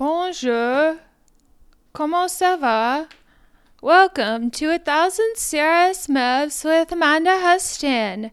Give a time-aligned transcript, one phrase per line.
[0.00, 0.96] Bonjour.
[1.92, 3.06] Comment ça va?
[3.82, 8.30] Welcome to A Thousand Serious Moves with Amanda Huston.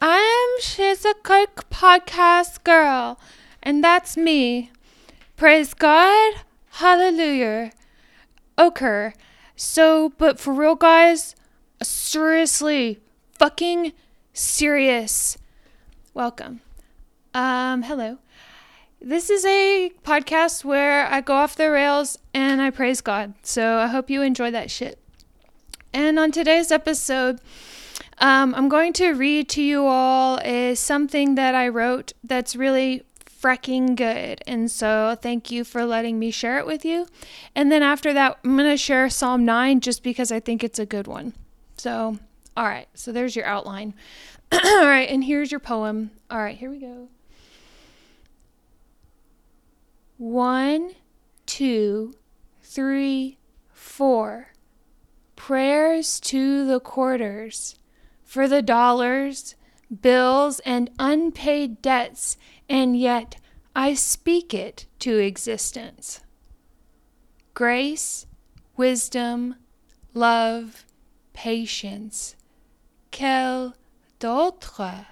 [0.00, 3.18] I'm She's a Cook podcast girl,
[3.60, 4.70] and that's me.
[5.36, 6.34] Praise God.
[6.74, 7.72] Hallelujah.
[8.56, 9.12] Okay.
[9.56, 11.34] So, but for real, guys,
[11.82, 13.00] seriously,
[13.32, 13.94] fucking
[14.32, 15.36] serious.
[16.14, 16.60] Welcome.
[17.34, 18.18] Um, hello.
[19.02, 23.32] This is a podcast where I go off the rails and I praise God.
[23.42, 24.98] So I hope you enjoy that shit.
[25.94, 27.40] And on today's episode,
[28.18, 33.02] um, I'm going to read to you all is something that I wrote that's really
[33.24, 34.42] freaking good.
[34.46, 37.06] And so thank you for letting me share it with you.
[37.54, 40.78] And then after that, I'm going to share Psalm 9 just because I think it's
[40.78, 41.32] a good one.
[41.78, 42.18] So,
[42.54, 42.88] all right.
[42.92, 43.94] So there's your outline.
[44.52, 45.08] all right.
[45.08, 46.10] And here's your poem.
[46.30, 46.58] All right.
[46.58, 47.08] Here we go.
[50.20, 50.90] One,
[51.46, 52.12] two,
[52.60, 53.38] three,
[53.72, 54.52] four.
[55.34, 57.76] Prayers to the quarters
[58.22, 59.54] for the dollars,
[60.02, 62.36] bills, and unpaid debts,
[62.68, 63.36] and yet
[63.74, 66.20] I speak it to existence.
[67.54, 68.26] Grace,
[68.76, 69.54] wisdom,
[70.12, 70.84] love,
[71.32, 72.36] patience.
[73.10, 73.74] Quel
[74.18, 75.06] d'autre?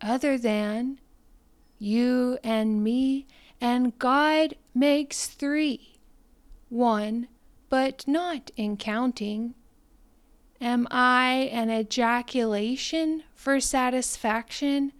[0.00, 0.98] Other than
[1.78, 3.26] you and me
[3.62, 5.94] and God makes three,
[6.68, 7.28] one,
[7.70, 9.54] but not in counting.
[10.60, 14.92] Am I an ejaculation for satisfaction,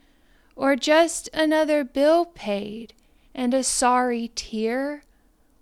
[0.55, 2.95] or just another bill paid
[3.35, 5.03] and a sorry tear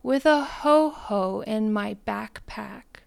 [0.03, 3.05] with a ho ho in my backpack,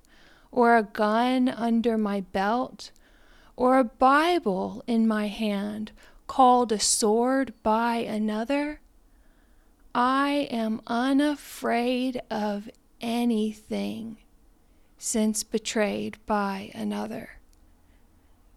[0.51, 2.89] or a gun under my belt,
[3.55, 5.91] or a Bible in my hand
[6.25, 8.79] called a sword by another?
[9.95, 12.67] I am unafraid of
[12.99, 14.17] anything
[14.97, 17.37] since betrayed by another.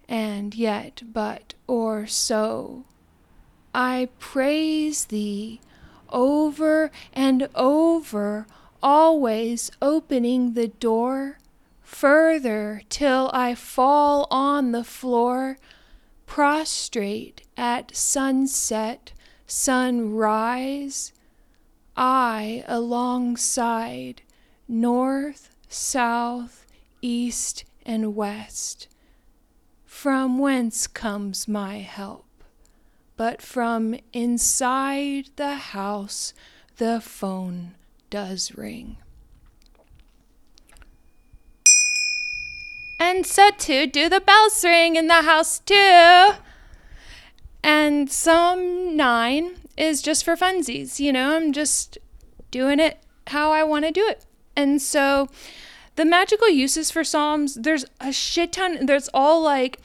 [0.08, 2.84] And yet, but or so,
[3.74, 5.60] I praise thee
[6.08, 8.46] over and over,
[8.82, 11.38] always opening the door
[11.82, 15.58] further till I fall on the floor,
[16.24, 19.12] prostrate at sunset,
[19.46, 21.12] sunrise
[21.96, 24.22] I alongside,
[24.68, 26.66] north, south,
[27.00, 28.88] east, and west.
[29.84, 32.26] From whence comes my help?
[33.16, 36.34] But from inside the house
[36.76, 37.74] the phone
[38.10, 38.98] does ring.
[43.00, 46.32] And so too do the bells ring in the house too.
[47.66, 51.00] And Psalm 9 is just for funsies.
[51.00, 51.98] You know, I'm just
[52.52, 54.24] doing it how I want to do it.
[54.54, 55.26] And so
[55.96, 58.86] the magical uses for Psalms, there's a shit ton.
[58.86, 59.80] There's all like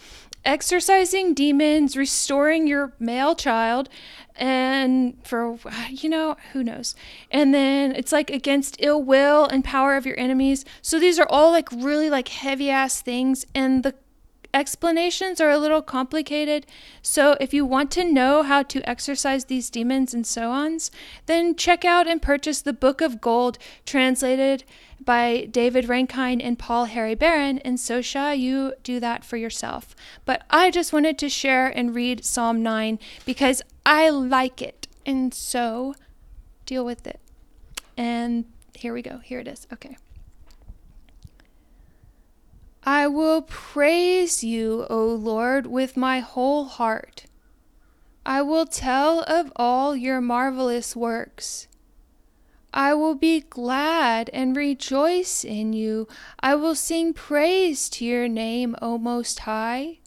[0.46, 3.90] exorcising demons, restoring your male child,
[4.36, 5.58] and for,
[5.90, 6.94] you know, who knows.
[7.31, 10.66] And then it's like against ill will and power of your enemies.
[10.84, 13.44] So these are all like really like heavy ass things.
[13.56, 13.96] And the
[14.53, 16.66] explanations are a little complicated.
[17.01, 20.91] So, if you want to know how to exorcise these demons and so ons,
[21.25, 24.63] then check out and purchase the Book of Gold, translated
[25.03, 29.95] by David Rankine and Paul Harry Barron, and so shall you do that for yourself.
[30.25, 35.34] But I just wanted to share and read Psalm 9 because I like it, and
[35.34, 35.95] so
[36.66, 37.19] deal with it.
[37.97, 38.45] And
[38.75, 39.17] here we go.
[39.19, 39.67] Here it is.
[39.73, 39.97] Okay.
[42.84, 47.25] I will praise you, O Lord, with my whole heart.
[48.25, 51.68] I will tell of all your marvelous works.
[52.74, 56.08] I will be glad and rejoice in you.
[56.40, 60.00] I will sing praise to your name, O Most High.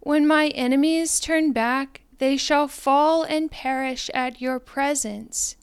[0.00, 5.56] When my enemies turn back, they shall fall and perish at your presence,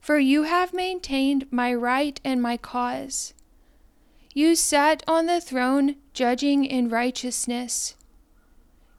[0.00, 3.34] for you have maintained my right and my cause.
[4.34, 7.96] You sat on the throne, judging in righteousness.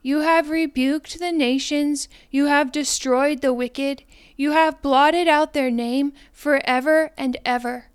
[0.04, 4.04] You have rebuked the nations, you have destroyed the wicked,
[4.36, 7.86] you have blotted out their name forever and ever.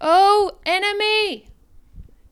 [0.00, 1.46] O oh, enemy,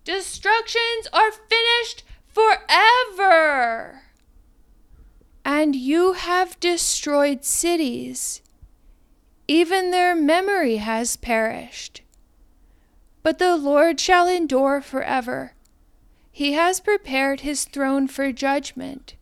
[0.02, 4.02] destructions are finished forever.
[5.44, 8.43] And you have destroyed cities,
[9.46, 12.02] even their memory has perished
[13.26, 15.55] but the Lord shall endure forever.
[16.31, 19.17] He has prepared his throne for judgment.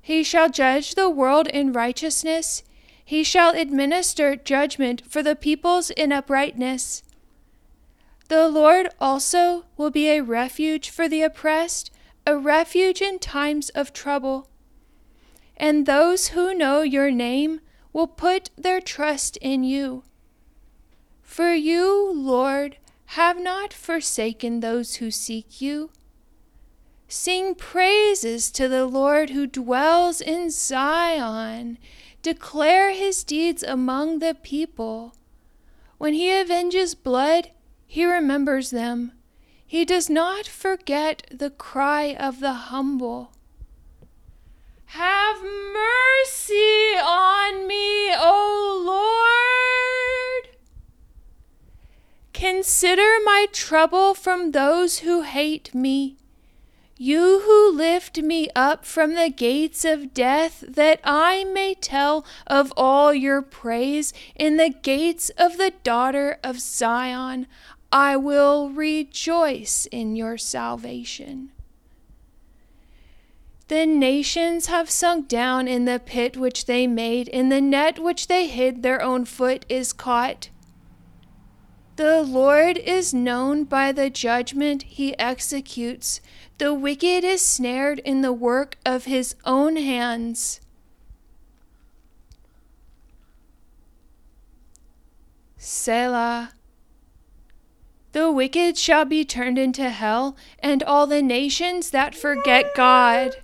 [0.00, 2.62] He shall judge the world in righteousness.
[3.04, 7.02] He shall administer judgment for the peoples in uprightness.
[8.28, 11.90] The Lord also will be a refuge for the oppressed,
[12.26, 14.48] a refuge in times of trouble.
[15.58, 17.60] And those who know your name
[17.92, 20.04] will put their trust in you.
[21.20, 25.90] For you, Lord, have not forsaken those who seek you.
[27.08, 31.78] Sing praises to the Lord who dwells in Zion.
[32.22, 35.14] Declare his deeds among the people.
[35.98, 37.52] When he avenges blood,
[37.86, 39.12] he remembers them.
[39.64, 43.32] He does not forget the cry of the humble.
[44.86, 50.56] Have mercy on me, O Lord.
[52.32, 56.16] Consider trouble from those who hate me
[56.98, 62.72] you who lift me up from the gates of death, that I may tell of
[62.74, 67.46] all your praise in the gates of the daughter of Zion,
[67.92, 71.50] I will rejoice in your salvation.
[73.68, 78.26] The nations have sunk down in the pit which they made, in the net which
[78.26, 80.48] they hid, their own foot is caught.
[81.96, 86.20] The Lord is known by the judgment he executes.
[86.58, 90.60] The wicked is snared in the work of his own hands.
[95.56, 96.52] Selah.
[98.12, 103.36] The wicked shall be turned into hell, and all the nations that forget God.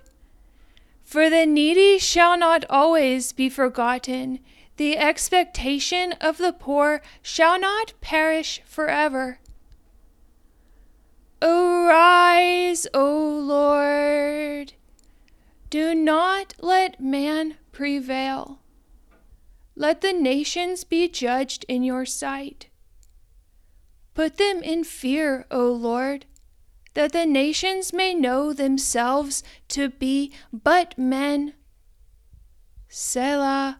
[1.03, 4.39] For the needy shall not always be forgotten,
[4.77, 9.39] the expectation of the poor shall not perish forever.
[11.41, 14.73] Arise, O Lord.
[15.69, 18.59] Do not let man prevail.
[19.75, 22.67] Let the nations be judged in your sight.
[24.13, 26.25] Put them in fear, O Lord,
[26.93, 31.53] that the nations may know themselves to be but men.
[32.87, 33.79] Selah.